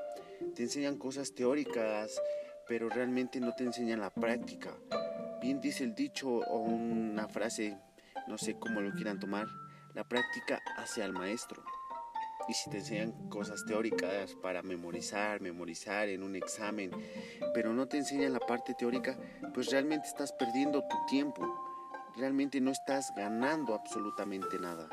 Te 0.56 0.62
enseñan 0.62 0.96
cosas 0.96 1.34
teóricas, 1.34 2.18
pero 2.66 2.88
realmente 2.88 3.38
no 3.40 3.54
te 3.54 3.64
enseñan 3.64 4.00
la 4.00 4.08
práctica. 4.08 4.74
Bien 5.40 5.60
dice 5.60 5.84
el 5.84 5.94
dicho 5.94 6.28
o 6.28 6.58
una 6.60 7.28
frase, 7.28 7.76
no 8.26 8.38
sé 8.38 8.58
cómo 8.58 8.80
lo 8.80 8.90
quieran 8.92 9.20
tomar, 9.20 9.46
la 9.94 10.02
práctica 10.02 10.62
hace 10.78 11.02
al 11.02 11.12
maestro. 11.12 11.62
Y 12.48 12.54
si 12.54 12.70
te 12.70 12.78
enseñan 12.78 13.28
cosas 13.28 13.66
teóricas 13.66 14.34
para 14.42 14.62
memorizar, 14.62 15.42
memorizar 15.42 16.08
en 16.08 16.22
un 16.22 16.34
examen, 16.36 16.90
pero 17.52 17.74
no 17.74 17.86
te 17.86 17.98
enseñan 17.98 18.32
la 18.32 18.40
parte 18.40 18.72
teórica, 18.72 19.18
pues 19.52 19.70
realmente 19.70 20.08
estás 20.08 20.32
perdiendo 20.32 20.82
tu 20.88 20.96
tiempo 21.06 21.44
realmente 22.16 22.60
no 22.60 22.70
estás 22.70 23.12
ganando 23.14 23.74
absolutamente 23.74 24.58
nada. 24.58 24.88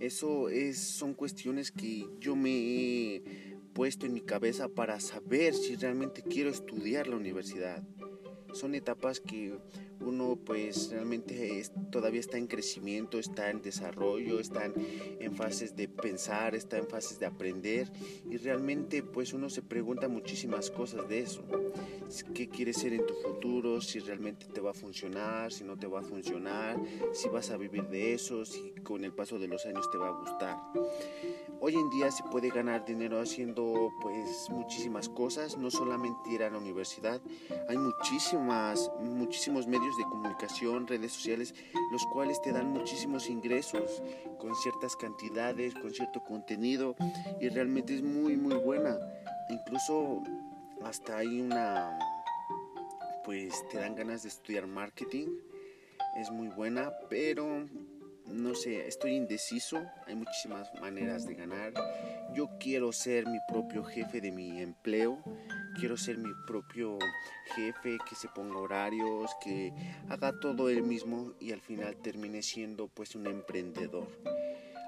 Eso 0.00 0.48
es, 0.48 0.78
son 0.78 1.14
cuestiones 1.14 1.70
que 1.70 2.06
yo 2.18 2.34
me 2.34 2.50
he 2.50 3.55
puesto 3.76 4.06
en 4.06 4.14
mi 4.14 4.22
cabeza 4.22 4.70
para 4.70 4.98
saber 5.00 5.52
si 5.52 5.76
realmente 5.76 6.22
quiero 6.22 6.48
estudiar 6.48 7.08
la 7.08 7.16
universidad. 7.16 7.82
Son 8.52 8.74
etapas 8.74 9.20
que 9.20 9.58
uno 10.00 10.38
pues 10.44 10.90
realmente 10.90 11.62
todavía 11.90 12.20
está 12.20 12.38
en 12.38 12.46
crecimiento, 12.46 13.18
está 13.18 13.50
en 13.50 13.62
desarrollo, 13.62 14.40
está 14.40 14.70
en, 15.20 15.34
fases 15.34 15.76
de 15.76 15.88
pensar, 15.88 16.54
está 16.54 16.78
en 16.78 16.86
fases 16.86 17.18
de 17.18 17.26
aprender 17.26 17.90
y 18.30 18.36
realmente 18.36 19.02
pues 19.02 19.32
uno 19.32 19.50
se 19.50 19.62
pregunta 19.62 20.08
muchísimas 20.08 20.70
cosas 20.70 21.08
de 21.08 21.20
eso. 21.20 21.42
¿Qué 22.34 22.48
quieres 22.48 22.76
ser 22.78 22.92
en 22.92 23.06
tu 23.06 23.14
futuro? 23.14 23.80
Si 23.80 23.98
realmente 23.98 24.46
te 24.46 24.60
va 24.60 24.70
a 24.70 24.74
funcionar, 24.74 25.52
si 25.52 25.64
no 25.64 25.78
te 25.78 25.86
va 25.86 26.00
a 26.00 26.02
funcionar, 26.02 26.78
si 27.12 27.28
vas 27.28 27.50
a 27.50 27.56
vivir 27.56 27.88
de 27.88 28.14
eso, 28.14 28.44
si 28.44 28.70
con 28.82 29.04
el 29.04 29.12
paso 29.12 29.38
de 29.38 29.48
los 29.48 29.66
años 29.66 29.90
te 29.90 29.98
va 29.98 30.08
a 30.08 30.20
gustar. 30.20 30.56
Hoy 31.58 31.74
en 31.74 31.88
día 31.88 32.10
se 32.10 32.22
puede 32.24 32.50
ganar 32.50 32.84
dinero 32.84 33.18
haciendo 33.18 33.90
pues 34.02 34.48
muchísimas 34.50 35.08
cosas, 35.08 35.56
no 35.56 35.70
solamente 35.70 36.30
ir 36.30 36.42
a 36.42 36.50
la 36.50 36.58
universidad, 36.58 37.20
hay 37.68 37.78
muchísimas, 37.78 38.15
muchísimos 39.00 39.66
medios 39.66 39.96
de 39.98 40.04
comunicación, 40.04 40.86
redes 40.86 41.12
sociales, 41.12 41.54
los 41.92 42.04
cuales 42.06 42.40
te 42.40 42.50
dan 42.50 42.68
muchísimos 42.68 43.28
ingresos 43.28 44.02
con 44.38 44.54
ciertas 44.54 44.96
cantidades, 44.96 45.74
con 45.74 45.92
cierto 45.92 46.22
contenido 46.22 46.96
y 47.40 47.48
realmente 47.48 47.94
es 47.94 48.02
muy 48.02 48.36
muy 48.36 48.54
buena. 48.54 48.98
Incluso 49.50 50.22
hasta 50.82 51.18
hay 51.18 51.40
una, 51.40 51.98
pues 53.24 53.52
te 53.68 53.78
dan 53.78 53.94
ganas 53.94 54.22
de 54.22 54.30
estudiar 54.30 54.66
marketing, 54.66 55.28
es 56.16 56.30
muy 56.30 56.48
buena, 56.48 56.92
pero 57.10 57.66
no 58.32 58.54
sé, 58.54 58.86
estoy 58.88 59.12
indeciso, 59.12 59.84
hay 60.06 60.14
muchísimas 60.14 60.72
maneras 60.80 61.26
de 61.26 61.34
ganar. 61.34 61.74
Yo 62.34 62.48
quiero 62.58 62.92
ser 62.92 63.26
mi 63.26 63.38
propio 63.46 63.84
jefe 63.84 64.20
de 64.20 64.32
mi 64.32 64.60
empleo, 64.60 65.18
quiero 65.78 65.96
ser 65.96 66.18
mi 66.18 66.32
propio 66.46 66.98
jefe 67.54 67.98
que 68.08 68.14
se 68.14 68.28
ponga 68.28 68.58
horarios, 68.58 69.30
que 69.42 69.72
haga 70.08 70.38
todo 70.40 70.70
él 70.70 70.82
mismo 70.82 71.32
y 71.38 71.52
al 71.52 71.60
final 71.60 71.96
termine 71.96 72.42
siendo 72.42 72.88
pues 72.88 73.14
un 73.14 73.26
emprendedor. 73.26 74.08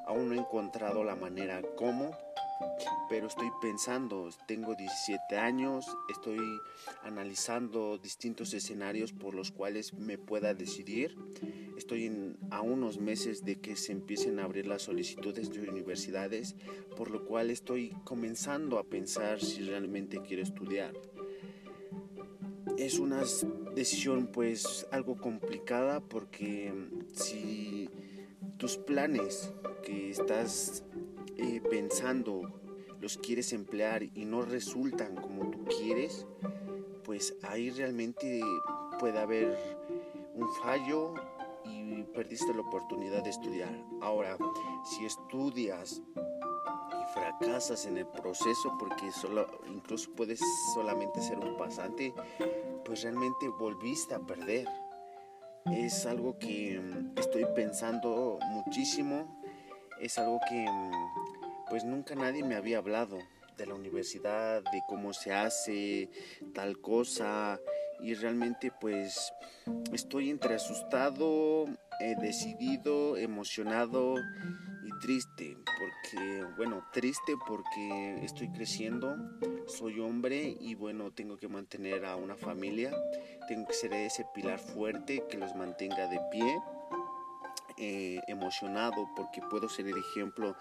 Aún 0.07 0.29
no 0.29 0.35
he 0.35 0.39
encontrado 0.39 1.05
la 1.05 1.15
manera 1.15 1.63
cómo, 1.77 2.17
pero 3.09 3.27
estoy 3.27 3.51
pensando, 3.61 4.29
tengo 4.47 4.75
17 4.75 5.37
años, 5.37 5.87
estoy 6.11 6.39
analizando 7.03 7.99
distintos 7.99 8.53
escenarios 8.53 9.13
por 9.13 9.35
los 9.35 9.51
cuales 9.51 9.95
me 9.95 10.19
pueda 10.19 10.55
decidir. 10.55 11.17
Estoy 11.77 12.37
a 12.51 12.61
unos 12.61 12.99
meses 12.99 13.45
de 13.45 13.61
que 13.61 13.77
se 13.77 13.93
empiecen 13.93 14.39
a 14.39 14.45
abrir 14.45 14.67
las 14.67 14.83
solicitudes 14.83 15.51
de 15.51 15.69
universidades, 15.69 16.57
por 16.97 17.11
lo 17.11 17.25
cual 17.25 17.51
estoy 17.51 17.95
comenzando 18.05 18.79
a 18.79 18.85
pensar 18.85 19.41
si 19.41 19.63
realmente 19.63 20.21
quiero 20.21 20.43
estudiar. 20.43 20.93
Es 22.77 22.99
una 22.99 23.23
decisión 23.75 24.27
pues 24.27 24.87
algo 24.91 25.17
complicada 25.17 26.01
porque 26.01 26.73
si 27.15 27.89
tus 28.59 28.77
planes 28.77 29.53
que 29.83 30.11
estás 30.11 30.85
eh, 31.39 31.61
pensando 31.71 32.61
los 33.01 33.17
quieres 33.17 33.53
emplear 33.53 34.03
y 34.03 34.25
no 34.25 34.43
resultan 34.43 35.15
como 35.17 35.51
tú 35.51 35.65
quieres, 35.65 36.27
pues 37.05 37.35
ahí 37.43 37.71
realmente 37.71 38.41
puede 38.99 39.19
haber 39.19 39.57
un 40.35 40.49
fallo 40.63 41.15
y 41.65 42.03
perdiste 42.03 42.53
la 42.55 42.61
oportunidad 42.61 43.23
de 43.23 43.31
estudiar. 43.31 43.73
Ahora, 44.01 44.37
si 44.85 45.05
estudias 45.05 46.03
y 46.17 47.13
fracasas 47.13 47.87
en 47.87 47.99
el 47.99 48.07
proceso 48.07 48.77
porque 48.79 49.11
solo, 49.13 49.47
incluso 49.69 50.11
puedes 50.17 50.41
solamente 50.75 51.23
ser 51.23 51.39
un 51.39 51.57
pasante, 51.57 52.13
pues 52.85 53.03
realmente 53.03 53.49
volviste 53.49 54.15
a 54.15 54.21
perder. 54.21 54.67
Es 55.67 56.07
algo 56.07 56.39
que 56.39 56.81
mm, 56.81 57.19
estoy 57.19 57.47
pensando 57.55 58.39
muchísimo, 58.51 59.41
es 60.01 60.19
algo 60.19 60.41
que 60.49 60.67
mm, 60.69 61.28
pues 61.69 61.85
nunca 61.85 62.15
nadie 62.15 62.43
me 62.43 62.55
había 62.55 62.79
hablado 62.79 63.19
de 63.57 63.67
la 63.67 63.75
universidad, 63.75 64.63
de 64.63 64.83
cómo 64.87 65.13
se 65.13 65.33
hace 65.33 66.09
tal 66.55 66.81
cosa 66.81 67.61
y 68.01 68.15
realmente 68.15 68.71
pues 68.81 69.33
estoy 69.93 70.31
entre 70.31 70.55
asustado, 70.55 71.67
eh, 72.01 72.15
decidido, 72.21 73.17
emocionado 73.17 74.15
y 74.85 74.99
triste 75.01 75.57
porque 75.79 76.45
bueno, 76.57 76.85
triste 76.93 77.35
porque 77.47 78.21
estoy 78.23 78.51
creciendo, 78.51 79.17
soy 79.67 79.99
hombre 79.99 80.57
y 80.61 80.75
bueno, 80.77 81.13
tengo 81.13 81.37
que 81.37 81.49
mantener 81.49 82.05
a 82.05 82.17
una 82.17 82.37
familia, 82.37 82.93
tengo 83.49 83.67
que 83.67 83.75
ser 83.75 83.93
ese 83.93 84.25
pilar 84.35 84.61
fuerte 84.61 85.25
que 85.29 85.37
los 85.37 85.55
mantenga 85.57 86.07
de 86.07 86.21
pie, 86.31 86.59
eh, 87.77 88.21
emocionado 88.29 89.09
porque 89.17 89.41
puedo 89.43 89.69
ser 89.69 89.87
el 89.87 89.99
ejemplo 89.99 90.57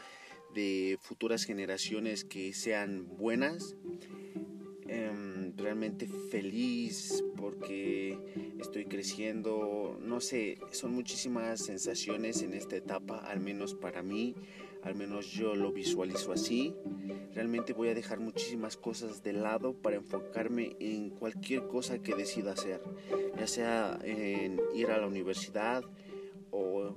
de 0.57 0.97
futuras 0.99 1.43
generaciones 1.43 2.25
que 2.25 2.51
sean 2.51 3.07
buenas. 3.15 3.75
Em, 4.87 5.55
realmente 5.55 6.07
feliz 6.31 7.23
porque 7.35 8.17
estoy 8.59 8.85
creciendo, 8.85 9.99
no 10.01 10.19
sé, 10.19 10.57
son 10.71 10.93
muchísimas 10.93 11.63
sensaciones 11.63 12.41
en 12.41 12.55
esta 12.55 12.75
etapa, 12.75 13.19
al 13.19 13.39
menos 13.39 13.75
para 13.75 14.01
mí, 14.01 14.33
al 14.81 14.95
menos 14.95 15.31
yo 15.31 15.55
lo 15.55 15.71
visualizo 15.71 16.31
así. 16.31 16.73
Realmente 17.35 17.73
voy 17.73 17.89
a 17.89 17.93
dejar 17.93 18.19
muchísimas 18.19 18.77
cosas 18.77 19.21
de 19.21 19.33
lado 19.33 19.75
para 19.75 19.97
enfocarme 19.97 20.75
en 20.79 21.11
cualquier 21.11 21.67
cosa 21.67 21.99
que 21.99 22.15
decida 22.15 22.53
hacer, 22.53 22.81
ya 23.37 23.45
sea 23.45 23.99
en 24.03 24.59
ir 24.73 24.87
a 24.87 24.97
la 24.97 25.05
universidad 25.05 25.83
o 26.49 26.95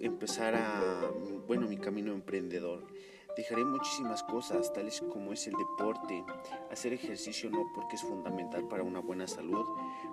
empezar 0.00 0.54
a, 0.54 1.10
bueno, 1.46 1.66
mi 1.66 1.76
camino 1.76 2.12
emprendedor. 2.12 2.86
Dejaré 3.36 3.66
muchísimas 3.66 4.22
cosas, 4.22 4.72
tales 4.72 5.02
como 5.12 5.34
es 5.34 5.46
el 5.46 5.52
deporte, 5.52 6.24
hacer 6.70 6.94
ejercicio 6.94 7.50
no 7.50 7.70
porque 7.74 7.96
es 7.96 8.02
fundamental 8.02 8.66
para 8.66 8.82
una 8.82 9.00
buena 9.00 9.26
salud, 9.26 9.66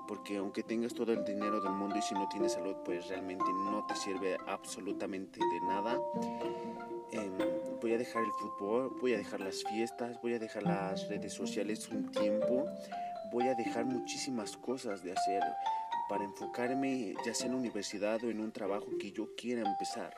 porque 0.10 0.36
aunque 0.38 0.62
tengas 0.62 0.94
todo 0.94 1.14
el 1.14 1.24
dinero 1.24 1.62
del 1.62 1.72
mundo 1.72 1.98
y 1.98 2.02
si 2.02 2.14
no 2.16 2.28
tienes 2.28 2.52
salud, 2.52 2.76
pues 2.84 3.08
realmente 3.08 3.46
no 3.46 3.86
te 3.88 3.96
sirve 3.96 4.36
absolutamente 4.46 5.40
de 5.40 5.62
nada. 5.62 5.98
Em, 7.12 7.38
voy 7.82 7.94
a 7.94 7.98
dejar 7.98 8.24
el 8.24 8.32
fútbol, 8.34 8.98
voy 9.00 9.14
a 9.14 9.18
dejar 9.18 9.40
las 9.40 9.64
fiestas, 9.64 10.20
voy 10.22 10.34
a 10.34 10.40
dejar 10.40 10.64
las 10.64 11.08
redes 11.08 11.32
sociales 11.32 11.88
un 11.88 12.12
tiempo, 12.12 12.66
voy 13.32 13.48
a 13.48 13.56
dejar 13.56 13.86
muchísimas 13.86 14.58
cosas 14.58 15.02
de 15.02 15.14
hacer 15.14 15.42
para 16.10 16.24
enfocarme 16.24 17.16
ya 17.26 17.34
sea 17.34 17.48
en 17.48 17.54
la 17.54 17.60
universidad 17.60 18.24
o 18.24 18.30
en 18.30 18.40
un 18.40 18.52
trabajo 18.52 18.88
que 19.00 19.12
yo 19.12 19.36
quiera 19.36 19.62
empezar. 19.62 20.16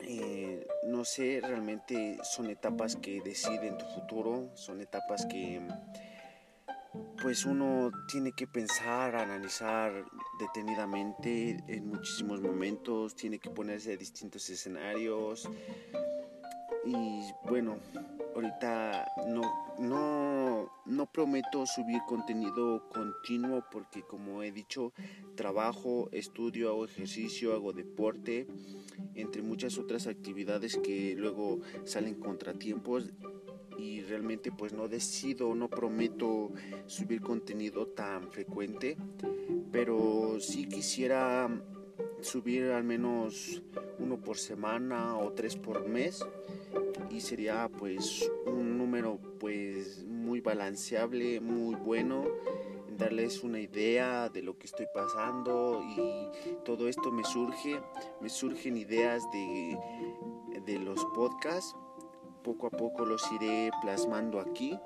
Eh, 0.00 0.66
no 0.84 1.04
sé, 1.04 1.40
realmente 1.42 2.18
son 2.22 2.48
etapas 2.50 2.96
que 2.96 3.20
deciden 3.22 3.76
tu 3.76 3.86
futuro, 3.86 4.50
son 4.54 4.80
etapas 4.80 5.26
que 5.26 5.60
pues 7.20 7.44
uno 7.44 7.90
tiene 8.08 8.32
que 8.32 8.46
pensar, 8.46 9.16
analizar 9.16 9.92
detenidamente 10.38 11.56
en 11.66 11.88
muchísimos 11.88 12.40
momentos, 12.40 13.16
tiene 13.16 13.38
que 13.38 13.50
ponerse 13.50 13.94
a 13.94 13.96
distintos 13.96 14.48
escenarios 14.48 15.48
y 16.84 17.32
bueno, 17.48 17.78
ahorita 18.34 19.06
no, 19.26 19.42
no, 19.78 20.45
no 20.86 21.10
prometo 21.10 21.66
subir 21.66 22.00
contenido 22.06 22.88
continuo 22.88 23.64
porque 23.70 24.02
como 24.02 24.42
he 24.42 24.52
dicho, 24.52 24.92
trabajo, 25.34 26.08
estudio, 26.12 26.68
hago 26.70 26.84
ejercicio, 26.84 27.52
hago 27.52 27.72
deporte, 27.72 28.46
entre 29.14 29.42
muchas 29.42 29.78
otras 29.78 30.06
actividades 30.06 30.76
que 30.76 31.14
luego 31.16 31.60
salen 31.84 32.14
contratiempos 32.14 33.10
y 33.78 34.00
realmente 34.02 34.52
pues 34.52 34.72
no 34.72 34.88
decido, 34.88 35.54
no 35.54 35.68
prometo 35.68 36.52
subir 36.86 37.20
contenido 37.20 37.88
tan 37.88 38.30
frecuente, 38.30 38.96
pero 39.70 40.38
sí 40.40 40.66
quisiera 40.66 41.48
subir 42.20 42.64
al 42.64 42.84
menos 42.84 43.62
uno 43.98 44.20
por 44.20 44.38
semana 44.38 45.18
o 45.18 45.32
tres 45.32 45.56
por 45.56 45.86
mes 45.88 46.24
y 47.10 47.20
sería 47.20 47.68
pues 47.68 48.30
un 48.46 48.78
número 48.78 49.18
pues 49.38 50.04
balanceable, 50.40 51.40
muy 51.40 51.74
bueno, 51.74 52.24
darles 52.96 53.42
una 53.42 53.60
idea 53.60 54.28
de 54.28 54.42
lo 54.42 54.58
que 54.58 54.66
estoy 54.66 54.86
pasando 54.92 55.82
y 55.82 56.28
todo 56.64 56.88
esto 56.88 57.10
me 57.12 57.24
surge, 57.24 57.80
me 58.20 58.28
surgen 58.28 58.76
ideas 58.76 59.22
de, 59.32 59.78
de 60.64 60.78
los 60.78 61.04
podcasts, 61.06 61.76
poco 62.42 62.68
a 62.68 62.70
poco 62.70 63.04
los 63.04 63.22
iré 63.32 63.70
plasmando 63.82 64.40
aquí. 64.40 64.78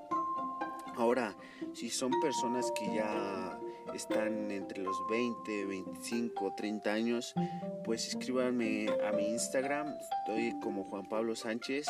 Ahora, 0.96 1.36
si 1.72 1.88
son 1.88 2.12
personas 2.20 2.72
que 2.72 2.94
ya 2.94 3.58
están 3.94 4.50
entre 4.50 4.82
los 4.82 4.96
20, 5.08 5.66
25, 5.66 6.54
30 6.56 6.92
años, 6.92 7.34
pues 7.84 8.06
escríbanme 8.08 8.86
a 9.06 9.12
mi 9.12 9.28
Instagram, 9.28 9.96
estoy 10.18 10.58
como 10.60 10.84
Juan 10.84 11.08
Pablo 11.08 11.34
Sánchez, 11.34 11.86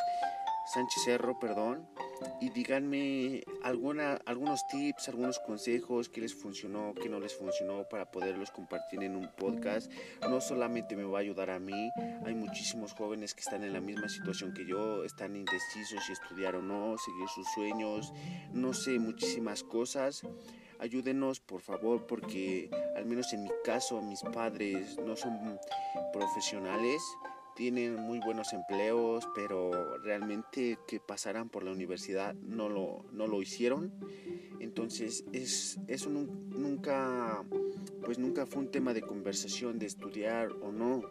Sánchez 0.73 1.03
Cerro, 1.05 1.39
perdón, 1.41 1.89
y 2.41 2.51
díganme 2.51 3.43
alguna, 3.63 4.21
algunos 4.25 4.65
tips, 4.69 5.09
algunos 5.09 5.41
consejos, 5.41 6.09
qué 6.09 6.21
les 6.21 6.33
funcionó, 6.33 6.95
qué 6.95 7.09
no 7.09 7.19
les 7.19 7.35
funcionó 7.35 7.89
para 7.89 8.11
poderlos 8.11 8.53
compartir 8.53 9.03
en 9.03 9.17
un 9.17 9.29
podcast. 9.37 9.91
No 10.23 10.41
solamente 10.41 10.95
me 10.95 11.03
va 11.03 11.19
a 11.19 11.23
ayudar 11.23 11.51
a 11.51 11.59
mí, 11.59 11.91
hay 12.25 12.35
muchísimos 12.35 12.93
jóvenes 12.93 13.35
que 13.35 13.41
están 13.41 13.65
en 13.65 13.73
la 13.73 13.81
misma 13.81 14.09
situación 14.09 14.55
que 14.55 14.65
yo, 14.65 15.03
están 15.03 15.35
indecisos 15.35 16.05
si 16.07 16.13
estudiar 16.13 16.55
o 16.55 16.63
no, 16.63 16.97
seguir 16.99 17.29
sus 17.29 17.49
sueños, 17.53 18.13
no 18.53 18.73
sé, 18.73 18.99
muchísimas 18.99 19.65
cosas 19.65 20.23
ayúdenos 20.79 21.41
por 21.41 21.61
favor 21.61 22.07
porque 22.07 22.71
al 22.97 23.05
menos 23.05 23.35
en 23.35 23.43
mi 23.43 23.51
caso 23.65 24.01
mis 24.01 24.23
padres 24.23 24.97
no 24.99 25.15
son 25.15 25.59
profesionales 26.13 27.03
tienen 27.55 27.97
muy 27.97 28.21
buenos 28.21 28.53
empleos 28.53 29.29
pero 29.35 29.99
realmente 29.99 30.79
que 30.87 31.01
pasaran 31.01 31.49
por 31.49 31.65
la 31.65 31.73
universidad 31.73 32.35
no 32.35 32.69
lo, 32.69 33.05
no 33.13 33.27
lo 33.27 33.43
hicieron. 33.43 33.93
Entonces 34.61 35.25
es, 35.33 35.79
eso 35.89 36.11
nunca 36.11 37.45
pues 38.05 38.19
nunca 38.19 38.47
fue 38.47 38.63
un 38.63 38.71
tema 38.71 38.95
de 38.95 39.03
conversación 39.03 39.79
de 39.79 39.87
estudiar 39.87 40.53
o 40.61 40.73
no. 40.73 41.03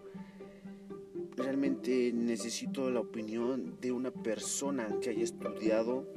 Realmente 1.36 2.12
necesito 2.13 2.89
la 2.91 2.99
opinión 2.99 3.78
de 3.80 3.91
una 3.91 4.12
persona 4.12 4.89
que 5.02 5.10
haya 5.12 5.23
estudiado 5.23 6.08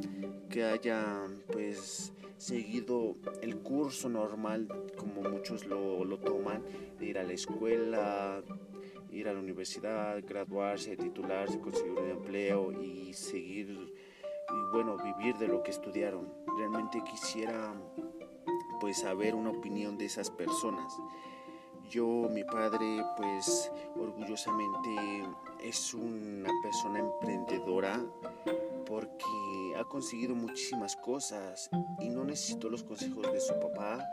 que 0.52 0.64
haya 0.64 1.26
pues 1.50 2.12
seguido 2.36 3.16
el 3.40 3.56
curso 3.58 4.08
normal 4.08 4.68
como 4.96 5.22
muchos 5.22 5.64
lo, 5.64 6.04
lo 6.04 6.18
toman, 6.18 6.62
de 6.98 7.06
ir 7.06 7.18
a 7.18 7.22
la 7.22 7.32
escuela, 7.32 8.42
ir 9.12 9.28
a 9.28 9.32
la 9.32 9.40
universidad, 9.40 10.20
graduarse, 10.26 10.96
titularse, 10.96 11.60
conseguir 11.60 11.92
un 11.92 12.10
empleo 12.10 12.72
y 12.72 13.12
seguir, 13.12 13.68
y 13.70 14.72
bueno, 14.72 14.96
vivir 14.96 15.36
de 15.36 15.48
lo 15.48 15.62
que 15.62 15.70
estudiaron. 15.70 16.32
Realmente 16.58 17.02
quisiera 17.04 17.74
pues 18.80 19.00
saber 19.00 19.34
una 19.34 19.50
opinión 19.50 19.96
de 19.98 20.06
esas 20.06 20.30
personas. 20.30 20.92
Yo, 21.90 22.28
mi 22.30 22.42
padre, 22.42 23.04
pues 23.16 23.70
orgullosamente 23.96 25.24
es 25.62 25.92
una 25.92 26.50
persona 26.62 27.00
emprendedora 27.00 28.02
porque 28.86 29.74
ha 29.78 29.84
conseguido 29.84 30.34
muchísimas 30.34 30.96
cosas 30.96 31.70
y 32.00 32.08
no 32.08 32.24
necesito 32.24 32.70
los 32.70 32.82
consejos 32.82 33.30
de 33.30 33.40
su 33.40 33.52
papá, 33.60 34.04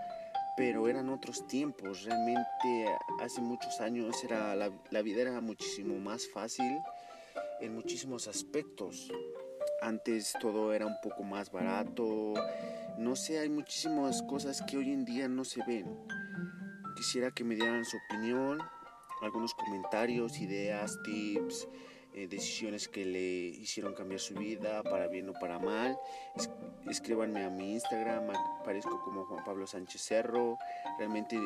pero 0.60 0.90
eran 0.90 1.08
otros 1.08 1.48
tiempos. 1.48 2.04
Realmente 2.04 2.86
hace 3.22 3.40
muchos 3.40 3.80
años 3.80 4.22
era, 4.26 4.54
la, 4.58 4.70
la 4.92 5.02
vida 5.02 5.22
era 5.22 5.40
muchísimo 5.40 5.98
más 6.00 6.28
fácil 6.34 6.70
en 7.62 7.74
muchísimos 7.74 8.28
aspectos. 8.28 9.10
Antes 9.82 10.34
todo 10.42 10.74
era 10.74 10.86
un 10.86 10.98
poco 11.02 11.24
más 11.24 11.50
barato. 11.50 12.34
No 12.98 13.16
sé, 13.16 13.40
hay 13.40 13.48
muchísimas 13.48 14.22
cosas 14.24 14.62
que 14.62 14.76
hoy 14.76 14.92
en 14.92 15.06
día 15.06 15.30
no 15.30 15.46
se 15.46 15.64
ven. 15.66 15.98
Quisiera 16.98 17.32
que 17.32 17.46
me 17.46 17.56
dieran 17.56 17.86
su 17.86 17.96
opinión, 17.96 18.60
algunos 19.22 19.54
comentarios, 19.54 20.42
ideas, 20.42 21.00
tips, 21.06 21.70
eh, 22.14 22.28
decisiones 22.28 22.88
que 22.88 23.06
le 23.06 23.22
hicieron 23.22 23.94
cambiar 23.94 24.20
su 24.20 24.34
vida, 24.34 24.84
para 24.84 25.08
bien 25.08 25.30
o 25.30 25.34
para 25.34 25.60
mal. 25.60 25.98
escríbanme 26.90 27.44
a 27.44 27.50
mi 27.50 27.74
Instagram, 27.74 28.30
aparezco 28.62 29.02
como 29.04 29.26
Juan 29.26 29.44
Pablo 29.44 29.68
Sánchez 29.68 30.02
Cerro. 30.02 30.58
Realmente, 30.98 31.40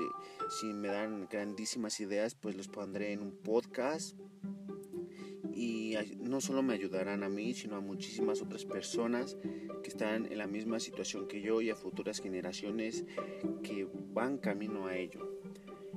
si 0.60 0.68
me 0.68 0.88
dan 0.88 1.28
grandísimas 1.30 2.00
ideas, 2.00 2.36
pues 2.36 2.56
los 2.56 2.68
pondré 2.68 3.12
en 3.12 3.22
un 3.22 3.36
podcast 3.36 4.16
y 5.56 5.96
no 6.20 6.42
solo 6.42 6.64
me 6.64 6.74
ayudarán 6.74 7.24
a 7.24 7.30
mí, 7.30 7.54
sino 7.54 7.76
a 7.76 7.82
muchísimas 7.82 8.42
otras 8.42 8.66
personas 8.66 9.38
que 9.84 9.90
están 9.90 10.32
en 10.32 10.38
la 10.38 10.48
misma 10.48 10.80
situación 10.80 11.28
que 11.28 11.42
yo 11.42 11.62
y 11.62 11.70
a 11.70 11.76
futuras 11.76 12.20
generaciones 12.20 13.06
que 13.64 13.88
van 14.14 14.38
camino 14.38 14.88
a 14.88 14.98
ello. 14.98 15.33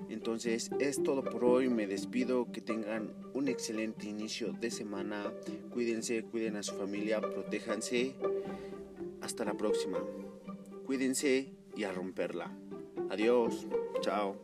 Entonces 0.09 0.71
es 0.79 1.03
todo 1.03 1.25
por 1.25 1.45
hoy, 1.45 1.69
me 1.69 1.87
despido, 1.87 2.51
que 2.53 2.61
tengan 2.61 3.15
un 3.35 3.49
excelente 3.49 4.09
inicio 4.09 4.53
de 4.53 4.71
semana, 4.71 5.33
cuídense, 5.71 6.23
cuiden 6.23 6.57
a 6.57 6.63
su 6.63 6.75
familia, 6.75 7.21
protéjanse, 7.21 8.15
hasta 9.21 9.45
la 9.45 9.55
próxima, 9.55 9.99
cuídense 10.87 11.55
y 11.77 11.85
a 11.85 11.93
romperla. 11.93 12.57
Adiós, 13.11 13.67
chao. 14.01 14.37